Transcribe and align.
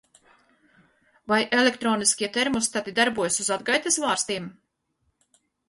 Vai 1.31 1.39
elektroniskie 1.59 2.31
termostati 2.39 2.95
darbojas 3.03 3.39
uz 3.47 3.53
atgaitas 3.59 4.01
vārstiem? 4.07 4.51